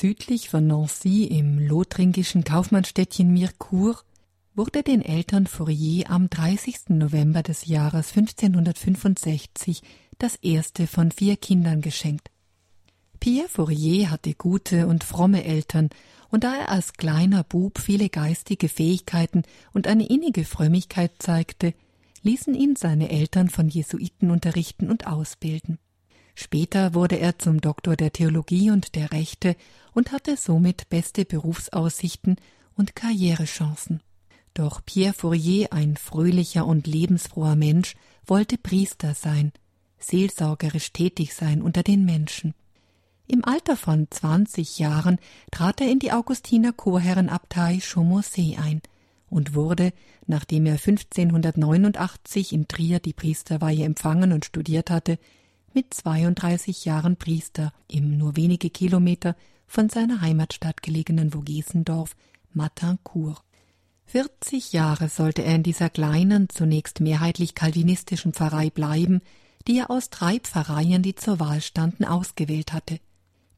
Südlich 0.00 0.48
von 0.48 0.64
Nancy 0.68 1.24
im 1.24 1.58
lothringischen 1.58 2.44
Kaufmannstädtchen 2.44 3.32
Mirecourt 3.32 4.04
wurde 4.54 4.84
den 4.84 5.02
Eltern 5.02 5.48
Fourier 5.48 6.08
am 6.08 6.30
30. 6.30 6.90
November 6.90 7.42
des 7.42 7.66
Jahres 7.66 8.16
1565 8.16 9.82
das 10.18 10.36
erste 10.36 10.86
von 10.86 11.10
vier 11.10 11.36
Kindern 11.36 11.80
geschenkt. 11.80 12.30
Pierre 13.18 13.48
Fourier 13.48 14.12
hatte 14.12 14.34
gute 14.34 14.86
und 14.86 15.02
fromme 15.02 15.42
Eltern, 15.42 15.90
und 16.28 16.44
da 16.44 16.54
er 16.54 16.68
als 16.68 16.92
kleiner 16.92 17.42
Bub 17.42 17.80
viele 17.80 18.08
geistige 18.08 18.68
Fähigkeiten 18.68 19.42
und 19.72 19.88
eine 19.88 20.06
innige 20.06 20.44
Frömmigkeit 20.44 21.10
zeigte, 21.18 21.74
ließen 22.22 22.54
ihn 22.54 22.76
seine 22.76 23.10
Eltern 23.10 23.50
von 23.50 23.68
Jesuiten 23.68 24.30
unterrichten 24.30 24.90
und 24.90 25.08
ausbilden. 25.08 25.80
Später 26.40 26.94
wurde 26.94 27.18
er 27.18 27.36
zum 27.40 27.60
Doktor 27.60 27.96
der 27.96 28.12
Theologie 28.12 28.70
und 28.70 28.94
der 28.94 29.10
Rechte 29.10 29.56
und 29.92 30.12
hatte 30.12 30.36
somit 30.36 30.88
beste 30.88 31.24
Berufsaussichten 31.24 32.36
und 32.76 32.94
Karrierechancen. 32.94 34.04
Doch 34.54 34.80
Pierre 34.84 35.14
Fourier, 35.14 35.72
ein 35.72 35.96
fröhlicher 35.96 36.64
und 36.64 36.86
lebensfroher 36.86 37.56
Mensch, 37.56 37.96
wollte 38.24 38.56
Priester 38.56 39.14
sein, 39.14 39.50
seelsorgerisch 39.98 40.92
tätig 40.92 41.34
sein 41.34 41.60
unter 41.60 41.82
den 41.82 42.04
Menschen. 42.04 42.54
Im 43.26 43.44
Alter 43.44 43.76
von 43.76 44.06
zwanzig 44.08 44.78
Jahren 44.78 45.18
trat 45.50 45.80
er 45.80 45.90
in 45.90 45.98
die 45.98 46.12
Augustiner 46.12 46.72
Chorherrenabtei 46.72 47.78
Chaumaussé 47.78 48.60
ein 48.60 48.80
und 49.28 49.56
wurde, 49.56 49.92
nachdem 50.28 50.66
er 50.66 50.74
1589 50.74 52.52
in 52.52 52.68
Trier 52.68 53.00
die 53.00 53.12
Priesterweihe 53.12 53.84
empfangen 53.84 54.32
und 54.32 54.44
studiert 54.44 54.88
hatte, 54.88 55.18
mit 55.78 55.94
32 55.94 56.86
Jahren 56.86 57.16
Priester 57.16 57.72
im 57.86 58.18
nur 58.18 58.34
wenige 58.34 58.68
Kilometer 58.68 59.36
von 59.68 59.88
seiner 59.88 60.22
Heimatstadt 60.22 60.82
gelegenen 60.82 61.32
Vogesendorf 61.32 62.16
Matincourt. 62.52 63.40
40 64.06 64.72
Jahre 64.72 65.08
sollte 65.08 65.44
er 65.44 65.54
in 65.54 65.62
dieser 65.62 65.88
kleinen, 65.88 66.48
zunächst 66.48 66.98
mehrheitlich 66.98 67.54
kalvinistischen 67.54 68.32
Pfarrei 68.32 68.70
bleiben, 68.70 69.20
die 69.68 69.78
er 69.78 69.88
aus 69.92 70.10
drei 70.10 70.40
Pfarreien, 70.40 71.04
die 71.04 71.14
zur 71.14 71.38
Wahl 71.38 71.60
standen, 71.60 72.04
ausgewählt 72.04 72.72
hatte. 72.72 72.98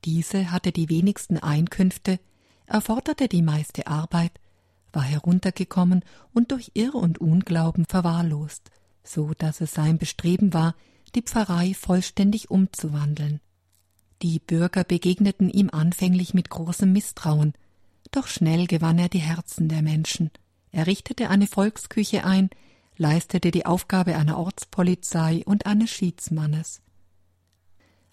Diese 0.05 0.53
hatte 0.53 0.73
die 0.73 0.91
wenigsten 0.91 1.39
Einkünfte, 1.39 2.21
erforderte 2.67 3.29
die 3.29 3.41
meiste 3.41 3.87
Arbeit, 3.87 4.33
war 4.93 5.05
heruntergekommen 5.05 6.05
und 6.34 6.53
durch 6.53 6.73
Irr 6.75 6.97
und 6.97 7.19
Unglauben 7.19 7.87
verwahrlost, 7.89 8.71
so 9.03 9.33
dass 9.39 9.62
es 9.62 9.73
sein 9.73 9.97
Bestreben 9.97 10.53
war, 10.53 10.75
die 11.14 11.22
Pfarrei 11.22 11.75
vollständig 11.75 12.50
umzuwandeln. 12.50 13.41
Die 14.22 14.39
Bürger 14.39 14.84
begegneten 14.84 15.48
ihm 15.48 15.70
anfänglich 15.70 16.34
mit 16.34 16.50
großem 16.50 16.92
Misstrauen, 16.92 17.55
doch 18.11 18.27
schnell 18.27 18.66
gewann 18.66 18.98
er 18.98 19.08
die 19.08 19.19
Herzen 19.19 19.69
der 19.69 19.83
Menschen. 19.83 20.31
Er 20.72 20.86
richtete 20.86 21.31
eine 21.31 21.47
Volksküche 21.47 22.25
ein, 22.25 22.50
leistete 22.97 23.50
die 23.50 23.66
Aufgabe 23.66 24.16
einer 24.16 24.38
Ortspolizei 24.38 25.42
und 25.47 25.66
eines 25.66 25.91
Schiedsmannes. 25.91 26.83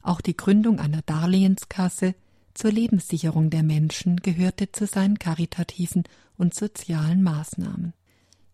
Auch 0.02 0.22
die 0.22 0.38
Gründung 0.38 0.80
einer 0.80 1.02
Darlehenskasse 1.02 2.16
zur 2.54 2.72
Lebenssicherung 2.72 3.50
der 3.50 3.64
Menschen 3.64 4.18
gehörte 4.18 4.72
zu 4.72 4.88
seinen 4.88 5.20
karitativen 5.20 6.04
und 6.38 6.56
sozialen 6.56 7.22
Maßnahmen. 7.22 7.94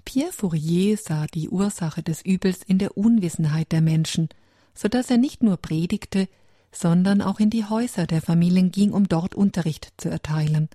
Pierre 0.05 0.31
Fourier 0.31 0.97
sah 0.97 1.27
die 1.27 1.49
Ursache 1.49 2.03
des 2.03 2.23
Übels 2.23 2.61
in 2.65 2.77
der 2.77 2.97
Unwissenheit 2.97 3.71
der 3.71 3.81
Menschen, 3.81 4.29
so 4.73 4.87
dass 4.87 5.09
er 5.09 5.17
nicht 5.17 5.43
nur 5.43 5.57
predigte, 5.57 6.27
sondern 6.71 7.21
auch 7.21 7.39
in 7.39 7.49
die 7.49 7.65
Häuser 7.65 8.07
der 8.07 8.21
Familien 8.21 8.71
ging, 8.71 8.91
um 8.91 9.07
dort 9.07 9.35
Unterricht 9.35 9.93
zu 9.97 10.09
erteilen. 10.09 10.69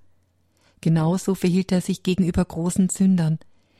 Genauso 0.80 1.34
verhielt 1.34 1.72
er 1.72 1.80
sich 1.80 2.02
gegenüber 2.02 2.44
großen 2.44 2.88
Sündern. 2.88 3.38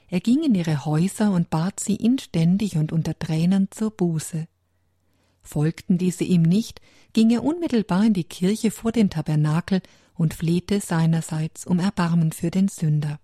Er 0.09 0.21
ging 0.21 0.43
in 0.43 0.55
ihre 0.55 0.85
Häuser 0.85 1.33
und 1.33 1.51
bat 1.51 1.81
sie 1.81 1.97
inständig 1.97 2.77
und 2.77 2.93
unter 2.93 3.19
Tränen 3.19 3.69
zur 3.71 3.91
Buße. 3.91 4.49
Folgten 5.43 5.97
diese 5.97 6.25
ihm 6.25 6.43
nicht, 6.43 6.81
ging 7.13 7.31
er 7.31 7.45
unmittelbar 7.45 8.05
in 8.05 8.13
die 8.13 8.25
Kirche 8.25 8.71
vor 8.71 8.93
den 8.93 9.11
Tabernakel 9.11 9.81
und 10.15 10.35
flehte 10.35 10.81
seinerseits 10.81 11.67
um 11.67 11.79
Erbarmen 11.79 12.33
für 12.33 12.51
den 12.51 12.69
Sünder. 12.69 13.21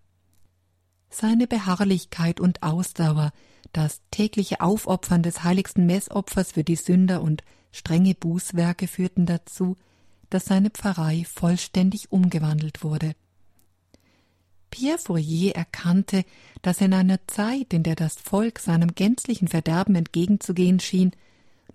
Seine 1.17 1.47
Beharrlichkeit 1.47 2.41
und 2.41 2.65
Ausdauer, 2.65 3.33
das 3.73 4.01
tägliche 4.11 4.61
Aufopfern 4.61 5.23
des 5.23 5.45
heiligsten 5.45 5.87
Messopfers 5.87 6.51
für 6.51 6.65
die 6.65 6.75
Sünder 6.75 7.23
und 7.23 7.45
strenge 7.71 8.17
Bußwerke 8.17 8.89
führten 8.89 9.25
dazu, 9.25 9.77
dass 10.29 10.47
seine 10.47 10.71
Pfarrei 10.71 11.25
vollständig 11.25 12.11
umgewandelt 12.11 12.83
wurde. 12.83 13.15
Pierre 14.71 14.99
Fourier 14.99 15.55
erkannte, 15.55 16.25
dass 16.63 16.81
in 16.81 16.93
einer 16.93 17.25
Zeit, 17.29 17.73
in 17.73 17.85
der 17.85 17.95
das 17.95 18.17
Volk 18.17 18.59
seinem 18.59 18.97
gänzlichen 18.97 19.47
Verderben 19.47 19.95
entgegenzugehen 19.95 20.81
schien, 20.81 21.13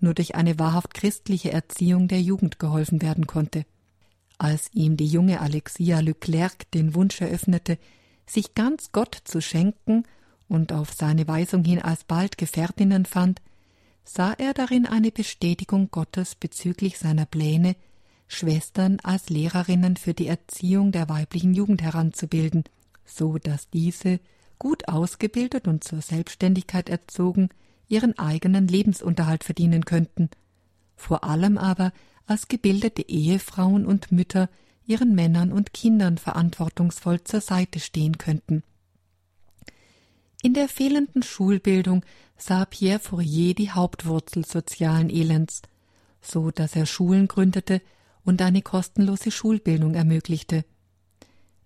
nur 0.00 0.12
durch 0.12 0.34
eine 0.34 0.58
wahrhaft 0.58 0.92
christliche 0.92 1.50
Erziehung 1.50 2.08
der 2.08 2.20
Jugend 2.20 2.58
geholfen 2.58 3.00
werden 3.00 3.26
konnte. 3.26 3.64
Als 4.36 4.68
ihm 4.74 4.98
die 4.98 5.06
junge 5.06 5.40
Alexia 5.40 6.00
Leclerc 6.00 6.70
den 6.72 6.94
Wunsch 6.94 7.22
eröffnete, 7.22 7.78
sich 8.30 8.54
ganz 8.54 8.92
Gott 8.92 9.16
zu 9.24 9.40
schenken 9.40 10.04
und 10.48 10.72
auf 10.72 10.92
seine 10.92 11.26
Weisung 11.28 11.64
hin 11.64 11.80
alsbald 11.80 12.38
Gefährtinnen 12.38 13.06
fand, 13.06 13.40
sah 14.04 14.32
er 14.32 14.54
darin 14.54 14.86
eine 14.86 15.10
Bestätigung 15.10 15.90
Gottes 15.90 16.34
bezüglich 16.34 16.98
seiner 16.98 17.26
Pläne, 17.26 17.76
Schwestern 18.26 18.98
als 19.02 19.28
Lehrerinnen 19.28 19.96
für 19.96 20.14
die 20.14 20.28
Erziehung 20.28 20.92
der 20.92 21.08
weiblichen 21.08 21.52
Jugend 21.52 21.82
heranzubilden, 21.82 22.64
so 23.04 23.38
dass 23.38 23.70
diese, 23.70 24.20
gut 24.58 24.88
ausgebildet 24.88 25.66
und 25.66 25.82
zur 25.82 26.00
Selbstständigkeit 26.00 26.88
erzogen, 26.88 27.48
ihren 27.88 28.18
eigenen 28.18 28.68
Lebensunterhalt 28.68 29.42
verdienen 29.42 29.84
könnten, 29.84 30.30
vor 30.94 31.24
allem 31.24 31.58
aber 31.58 31.92
als 32.26 32.46
gebildete 32.46 33.02
Ehefrauen 33.08 33.84
und 33.84 34.12
Mütter 34.12 34.48
ihren 34.90 35.14
Männern 35.14 35.52
und 35.52 35.72
Kindern 35.72 36.18
verantwortungsvoll 36.18 37.22
zur 37.22 37.40
Seite 37.40 37.78
stehen 37.78 38.18
könnten. 38.18 38.64
In 40.42 40.52
der 40.52 40.68
fehlenden 40.68 41.22
Schulbildung 41.22 42.04
sah 42.36 42.64
Pierre 42.64 42.98
Fourier 42.98 43.54
die 43.54 43.70
Hauptwurzel 43.70 44.44
sozialen 44.44 45.08
Elends, 45.08 45.62
so 46.20 46.50
dass 46.50 46.74
er 46.74 46.86
Schulen 46.86 47.28
gründete 47.28 47.80
und 48.24 48.42
eine 48.42 48.62
kostenlose 48.62 49.30
Schulbildung 49.30 49.94
ermöglichte. 49.94 50.64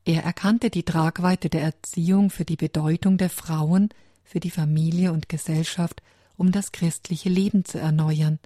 Er 0.04 0.22
erkannte 0.22 0.68
die 0.68 0.82
Tragweite 0.82 1.48
der 1.48 1.62
Erziehung 1.62 2.28
für 2.28 2.44
die 2.44 2.56
Bedeutung 2.56 3.16
der 3.16 3.30
Frauen, 3.30 3.88
für 4.22 4.40
die 4.40 4.50
Familie 4.50 5.12
und 5.12 5.30
Gesellschaft 5.30 6.02
um 6.36 6.52
das 6.52 6.72
christliche 6.72 7.28
Leben 7.28 7.64
zu 7.64 7.78
erneuern. 7.78 8.38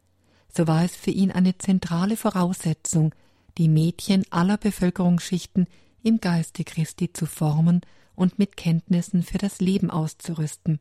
So 0.54 0.66
war 0.66 0.84
es 0.84 0.94
für 0.94 1.10
ihn 1.10 1.32
eine 1.32 1.56
zentrale 1.58 2.16
Voraussetzung, 2.16 3.14
die 3.58 3.68
Mädchen 3.68 4.24
aller 4.30 4.56
Bevölkerungsschichten 4.56 5.66
im 6.02 6.20
Geiste 6.20 6.64
Christi 6.64 7.12
zu 7.12 7.26
formen 7.26 7.80
und 8.14 8.38
mit 8.38 8.56
Kenntnissen 8.56 9.22
für 9.22 9.38
das 9.38 9.60
Leben 9.60 9.90
auszurüsten. 9.90 10.78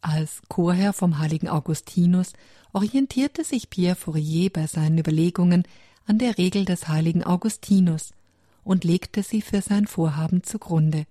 Als 0.00 0.42
Chorherr 0.48 0.92
vom 0.92 1.18
heiligen 1.18 1.48
Augustinus 1.48 2.32
orientierte 2.72 3.44
sich 3.44 3.70
Pierre 3.70 3.96
Fourier 3.96 4.50
bei 4.50 4.66
seinen 4.66 4.98
Überlegungen 4.98 5.64
an 6.06 6.18
der 6.18 6.36
Regel 6.38 6.64
des 6.64 6.88
heiligen 6.88 7.22
Augustinus 7.22 8.12
und 8.64 8.84
legte 8.84 9.22
sie 9.22 9.42
für 9.42 9.62
sein 9.62 9.86
Vorhaben 9.86 10.42
zugrunde. 10.42 11.06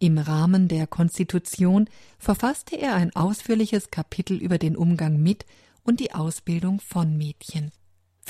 Im 0.00 0.16
Rahmen 0.16 0.68
der 0.68 0.86
Konstitution 0.86 1.88
verfasste 2.18 2.76
er 2.76 2.94
ein 2.94 3.14
ausführliches 3.16 3.90
Kapitel 3.90 4.36
über 4.36 4.58
den 4.58 4.76
Umgang 4.76 5.20
mit 5.20 5.44
und 5.82 6.00
die 6.00 6.14
Ausbildung 6.14 6.80
von 6.80 7.16
Mädchen. 7.16 7.72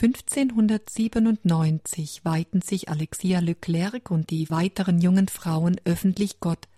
1597 0.00 2.24
weihten 2.24 2.62
sich 2.62 2.88
Alexia 2.88 3.40
Leclerc 3.40 4.12
und 4.12 4.30
die 4.30 4.48
weiteren 4.48 5.00
jungen 5.00 5.26
Frauen 5.26 5.80
öffentlich 5.84 6.38
Gott, 6.38 6.68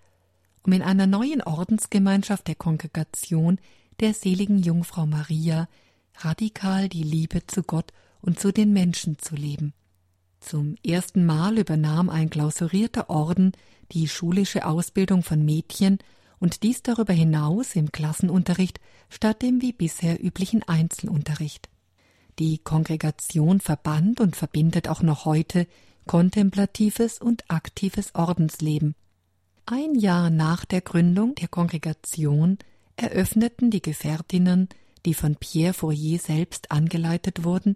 um 0.63 0.73
in 0.73 0.81
einer 0.81 1.05
neuen 1.05 1.43
Ordensgemeinschaft 1.43 2.47
der 2.47 2.55
Kongregation 2.55 3.59
der 3.99 4.15
seligen 4.15 4.57
Jungfrau 4.57 5.05
Maria 5.05 5.69
radikal 6.17 6.89
die 6.89 7.03
Liebe 7.03 7.45
zu 7.45 7.61
Gott 7.61 7.93
und 8.21 8.39
zu 8.39 8.51
den 8.51 8.73
Menschen 8.73 9.19
zu 9.19 9.35
leben. 9.35 9.75
Zum 10.39 10.73
ersten 10.83 11.23
Mal 11.23 11.59
übernahm 11.59 12.09
ein 12.09 12.31
klausurierter 12.31 13.11
Orden 13.11 13.51
die 13.91 14.07
schulische 14.07 14.65
Ausbildung 14.65 15.21
von 15.21 15.45
Mädchen 15.45 15.99
und 16.39 16.63
dies 16.63 16.81
darüber 16.81 17.13
hinaus 17.13 17.75
im 17.75 17.91
Klassenunterricht 17.91 18.79
statt 19.09 19.43
dem 19.43 19.61
wie 19.61 19.73
bisher 19.73 20.23
üblichen 20.23 20.63
Einzelunterricht. 20.63 21.70
Die 22.39 22.57
Kongregation 22.59 23.59
verband 23.59 24.19
und 24.19 24.35
verbindet 24.35 24.87
auch 24.87 25.01
noch 25.01 25.25
heute 25.25 25.67
kontemplatives 26.07 27.19
und 27.19 27.49
aktives 27.49 28.15
Ordensleben. 28.15 28.95
Ein 29.65 29.95
Jahr 29.95 30.29
nach 30.29 30.65
der 30.65 30.81
Gründung 30.81 31.35
der 31.35 31.47
Kongregation 31.47 32.57
eröffneten 32.95 33.71
die 33.71 33.81
Gefährtinnen, 33.81 34.69
die 35.05 35.13
von 35.13 35.35
Pierre 35.35 35.73
Fourier 35.73 36.19
selbst 36.19 36.71
angeleitet 36.71 37.43
wurden, 37.43 37.75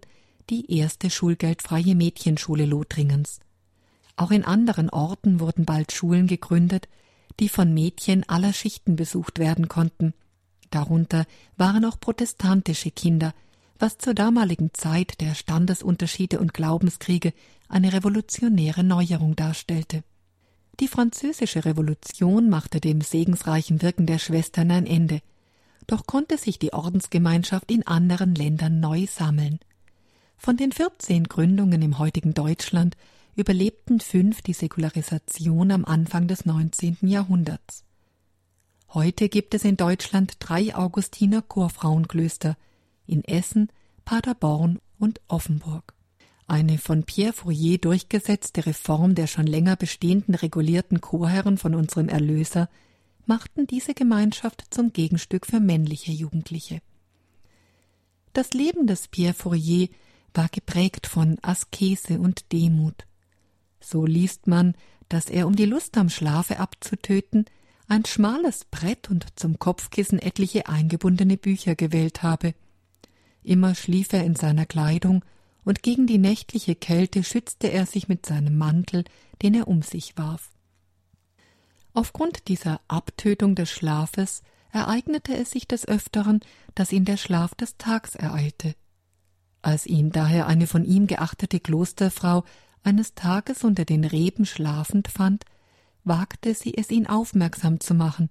die 0.50 0.76
erste 0.76 1.10
schulgeldfreie 1.10 1.94
Mädchenschule 1.94 2.66
Lothringens. 2.66 3.40
Auch 4.16 4.30
in 4.30 4.44
anderen 4.44 4.90
Orten 4.90 5.40
wurden 5.40 5.64
bald 5.64 5.92
Schulen 5.92 6.26
gegründet, 6.26 6.88
die 7.40 7.48
von 7.48 7.74
Mädchen 7.74 8.28
aller 8.28 8.52
Schichten 8.52 8.96
besucht 8.96 9.38
werden 9.38 9.68
konnten. 9.68 10.14
Darunter 10.70 11.26
waren 11.56 11.84
auch 11.84 12.00
protestantische 12.00 12.90
Kinder, 12.90 13.34
was 13.78 13.98
zur 13.98 14.14
damaligen 14.14 14.70
Zeit 14.72 15.20
der 15.20 15.34
Standesunterschiede 15.34 16.38
und 16.38 16.54
Glaubenskriege 16.54 17.32
eine 17.68 17.92
revolutionäre 17.92 18.84
Neuerung 18.84 19.36
darstellte. 19.36 20.02
Die 20.80 20.88
französische 20.88 21.64
Revolution 21.64 22.48
machte 22.50 22.80
dem 22.80 23.00
segensreichen 23.00 23.82
Wirken 23.82 24.06
der 24.06 24.18
Schwestern 24.18 24.70
ein 24.70 24.86
Ende, 24.86 25.20
doch 25.86 26.06
konnte 26.06 26.36
sich 26.36 26.58
die 26.58 26.72
Ordensgemeinschaft 26.72 27.70
in 27.70 27.86
anderen 27.86 28.34
Ländern 28.34 28.80
neu 28.80 29.06
sammeln. 29.06 29.58
Von 30.36 30.56
den 30.56 30.72
vierzehn 30.72 31.24
Gründungen 31.24 31.80
im 31.80 31.98
heutigen 31.98 32.34
Deutschland 32.34 32.96
überlebten 33.36 34.00
fünf 34.00 34.42
die 34.42 34.52
Säkularisation 34.52 35.70
am 35.70 35.84
Anfang 35.84 36.28
des 36.28 36.44
19. 36.44 36.98
Jahrhunderts. 37.02 37.84
Heute 38.92 39.28
gibt 39.28 39.54
es 39.54 39.64
in 39.64 39.76
Deutschland 39.76 40.36
drei 40.38 40.74
Augustiner 40.74 41.42
Chorfrauenklöster 41.42 42.56
in 43.06 43.24
Essen, 43.24 43.70
Paderborn 44.04 44.78
und 44.98 45.20
Offenburg. 45.28 45.94
Eine 46.46 46.78
von 46.78 47.02
Pierre 47.02 47.32
Fourier 47.32 47.78
durchgesetzte 47.78 48.66
Reform 48.66 49.14
der 49.14 49.26
schon 49.26 49.46
länger 49.46 49.76
bestehenden 49.76 50.34
regulierten 50.34 51.00
Chorherren 51.00 51.58
von 51.58 51.74
unserem 51.74 52.08
Erlöser 52.08 52.68
machten 53.26 53.66
diese 53.66 53.94
Gemeinschaft 53.94 54.64
zum 54.70 54.92
Gegenstück 54.92 55.46
für 55.46 55.58
männliche 55.58 56.12
Jugendliche. 56.12 56.80
Das 58.32 58.52
Leben 58.52 58.86
des 58.86 59.08
Pierre 59.08 59.34
Fourier 59.34 59.88
war 60.34 60.48
geprägt 60.48 61.06
von 61.06 61.38
Askese 61.42 62.20
und 62.20 62.52
Demut. 62.52 63.06
So 63.80 64.06
liest 64.06 64.46
man, 64.46 64.74
dass 65.08 65.30
er, 65.30 65.46
um 65.46 65.56
die 65.56 65.64
Lust 65.64 65.96
am 65.96 66.10
Schlafe 66.10 66.58
abzutöten, 66.60 67.46
ein 67.88 68.04
schmales 68.04 68.64
Brett 68.64 69.10
und 69.10 69.26
zum 69.38 69.58
Kopfkissen 69.58 70.18
etliche 70.18 70.68
eingebundene 70.68 71.36
Bücher 71.36 71.74
gewählt 71.76 72.22
habe. 72.22 72.54
Immer 73.46 73.76
schlief 73.76 74.12
er 74.12 74.24
in 74.24 74.34
seiner 74.34 74.66
Kleidung, 74.66 75.24
und 75.64 75.84
gegen 75.84 76.08
die 76.08 76.18
nächtliche 76.18 76.74
Kälte 76.74 77.22
schützte 77.22 77.68
er 77.68 77.86
sich 77.86 78.08
mit 78.08 78.26
seinem 78.26 78.58
Mantel, 78.58 79.04
den 79.40 79.54
er 79.54 79.68
um 79.68 79.82
sich 79.82 80.18
warf. 80.18 80.50
Aufgrund 81.92 82.48
dieser 82.48 82.80
Abtötung 82.88 83.54
des 83.54 83.70
Schlafes 83.70 84.42
ereignete 84.72 85.36
es 85.36 85.52
sich 85.52 85.68
des 85.68 85.86
Öfteren, 85.86 86.40
dass 86.74 86.90
ihn 86.90 87.04
der 87.04 87.16
Schlaf 87.16 87.54
des 87.54 87.76
Tags 87.78 88.16
ereilte. 88.16 88.74
Als 89.62 89.86
ihn 89.86 90.10
daher 90.10 90.48
eine 90.48 90.66
von 90.66 90.84
ihm 90.84 91.06
geachtete 91.06 91.60
Klosterfrau 91.60 92.44
eines 92.82 93.14
Tages 93.14 93.62
unter 93.62 93.84
den 93.84 94.04
Reben 94.04 94.44
schlafend 94.44 95.06
fand, 95.06 95.44
wagte 96.02 96.52
sie 96.52 96.76
es 96.76 96.90
ihn 96.90 97.06
aufmerksam 97.06 97.78
zu 97.78 97.94
machen, 97.94 98.28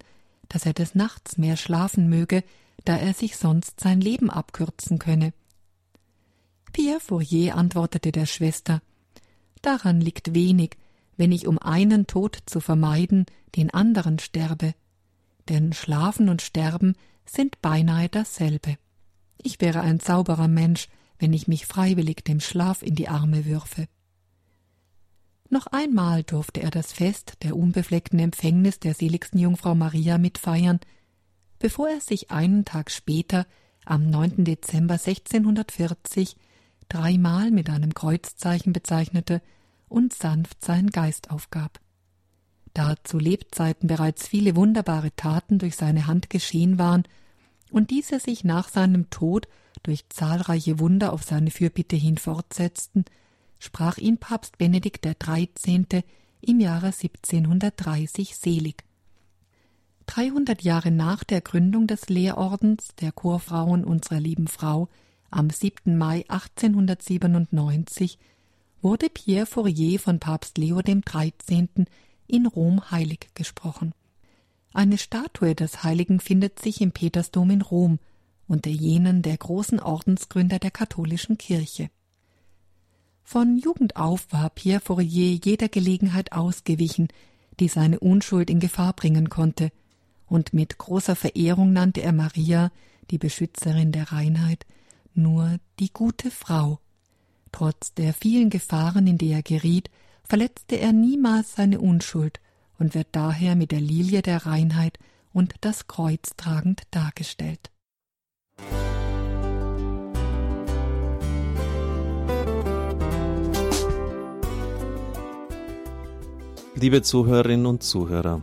dass 0.50 0.66
er 0.66 0.74
des 0.74 0.94
Nachts 0.94 1.38
mehr 1.38 1.56
schlafen 1.56 2.10
möge, 2.10 2.44
da 2.86 2.96
er 2.96 3.12
sich 3.12 3.36
sonst 3.36 3.80
sein 3.80 4.00
Leben 4.00 4.30
abkürzen 4.30 4.98
könne. 4.98 5.34
Pierre 6.72 7.00
Fourier 7.00 7.56
antwortete 7.56 8.12
der 8.12 8.26
Schwester 8.26 8.80
Daran 9.60 10.00
liegt 10.00 10.34
wenig, 10.34 10.76
wenn 11.16 11.32
ich 11.32 11.46
um 11.46 11.58
einen 11.58 12.06
Tod 12.06 12.38
zu 12.46 12.60
vermeiden 12.60 13.26
den 13.56 13.70
anderen 13.72 14.18
sterbe. 14.18 14.74
Denn 15.48 15.72
Schlafen 15.72 16.28
und 16.28 16.42
Sterben 16.42 16.94
sind 17.24 17.60
beinahe 17.62 18.08
dasselbe. 18.08 18.76
Ich 19.42 19.60
wäre 19.60 19.80
ein 19.80 19.98
sauberer 19.98 20.48
Mensch, 20.48 20.88
wenn 21.18 21.32
ich 21.32 21.48
mich 21.48 21.66
freiwillig 21.66 22.24
dem 22.24 22.40
Schlaf 22.40 22.82
in 22.82 22.94
die 22.94 23.08
Arme 23.08 23.46
würfe. 23.46 23.88
Noch 25.48 25.66
einmal 25.68 26.22
durfte 26.22 26.60
er 26.60 26.70
das 26.70 26.92
Fest 26.92 27.34
der 27.42 27.56
unbefleckten 27.56 28.18
Empfängnis 28.18 28.78
der 28.78 28.94
seligsten 28.94 29.38
Jungfrau 29.38 29.74
Maria 29.74 30.18
mitfeiern, 30.18 30.80
bevor 31.58 31.88
er 31.88 32.00
sich 32.00 32.30
einen 32.30 32.64
Tag 32.64 32.90
später, 32.90 33.46
am 33.84 34.10
9. 34.10 34.44
Dezember 34.44 34.94
1640, 34.94 36.36
dreimal 36.88 37.50
mit 37.50 37.70
einem 37.70 37.94
Kreuzzeichen 37.94 38.72
bezeichnete 38.72 39.40
und 39.88 40.12
sanft 40.12 40.64
seinen 40.64 40.90
Geist 40.90 41.30
aufgab. 41.30 41.80
Da 42.74 42.94
zu 43.04 43.18
Lebzeiten 43.18 43.86
bereits 43.86 44.28
viele 44.28 44.56
wunderbare 44.56 45.14
Taten 45.16 45.58
durch 45.58 45.76
seine 45.76 46.06
Hand 46.06 46.28
geschehen 46.28 46.78
waren 46.78 47.04
und 47.70 47.90
diese 47.90 48.20
sich 48.20 48.44
nach 48.44 48.68
seinem 48.68 49.08
Tod 49.10 49.48
durch 49.82 50.08
zahlreiche 50.08 50.78
Wunder 50.78 51.12
auf 51.12 51.22
seine 51.22 51.50
Fürbitte 51.50 51.96
hin 51.96 52.18
fortsetzten, 52.18 53.04
sprach 53.58 53.98
ihn 53.98 54.18
Papst 54.18 54.58
Benedikt 54.58 55.06
XIII. 55.06 56.02
im 56.40 56.60
Jahre 56.60 56.86
1730 56.86 58.36
selig. 58.36 58.85
300 60.06 60.62
Jahre 60.62 60.90
nach 60.90 61.24
der 61.24 61.40
Gründung 61.40 61.86
des 61.86 62.08
Lehrordens 62.08 62.88
der 63.00 63.12
Chorfrauen 63.12 63.84
unserer 63.84 64.20
lieben 64.20 64.48
Frau 64.48 64.88
am 65.30 65.50
7. 65.50 65.96
Mai 65.98 66.24
1897 66.28 68.18
wurde 68.80 69.10
Pierre 69.10 69.46
Fourier 69.46 69.98
von 69.98 70.20
Papst 70.20 70.58
Leo 70.58 70.80
XIII. 70.80 71.84
in 72.28 72.46
Rom 72.46 72.90
heilig 72.90 73.28
gesprochen. 73.34 73.92
Eine 74.72 74.98
Statue 74.98 75.54
des 75.54 75.82
Heiligen 75.82 76.20
findet 76.20 76.60
sich 76.60 76.80
im 76.80 76.92
Petersdom 76.92 77.50
in 77.50 77.62
Rom 77.62 77.98
unter 78.48 78.70
jenen 78.70 79.22
der 79.22 79.36
großen 79.36 79.80
Ordensgründer 79.80 80.58
der 80.58 80.70
katholischen 80.70 81.36
Kirche. 81.36 81.90
Von 83.24 83.58
Jugend 83.58 83.96
auf 83.96 84.26
war 84.30 84.50
Pierre 84.50 84.80
Fourier 84.80 85.40
jeder 85.42 85.68
Gelegenheit 85.68 86.32
ausgewichen, 86.32 87.08
die 87.58 87.68
seine 87.68 87.98
Unschuld 87.98 88.50
in 88.50 88.60
Gefahr 88.60 88.92
bringen 88.92 89.30
konnte, 89.30 89.72
und 90.28 90.52
mit 90.52 90.78
großer 90.78 91.16
Verehrung 91.16 91.72
nannte 91.72 92.02
er 92.02 92.12
Maria, 92.12 92.70
die 93.10 93.18
Beschützerin 93.18 93.92
der 93.92 94.12
Reinheit, 94.12 94.66
nur 95.14 95.58
die 95.78 95.92
gute 95.92 96.30
Frau. 96.30 96.80
Trotz 97.52 97.94
der 97.94 98.12
vielen 98.12 98.50
Gefahren, 98.50 99.06
in 99.06 99.18
die 99.18 99.30
er 99.30 99.42
geriet, 99.42 99.90
verletzte 100.24 100.78
er 100.78 100.92
niemals 100.92 101.54
seine 101.54 101.80
Unschuld 101.80 102.40
und 102.78 102.94
wird 102.94 103.08
daher 103.12 103.56
mit 103.56 103.72
der 103.72 103.80
Lilie 103.80 104.22
der 104.22 104.44
Reinheit 104.44 104.98
und 105.32 105.54
das 105.60 105.86
Kreuz 105.86 106.30
tragend 106.36 106.82
dargestellt. 106.90 107.70
Liebe 116.74 117.00
Zuhörerinnen 117.00 117.64
und 117.64 117.82
Zuhörer, 117.82 118.42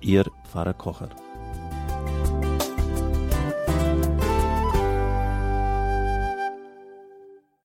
Ihr 0.00 0.24
Pfarrer 0.44 0.74
Kocher. 0.74 1.08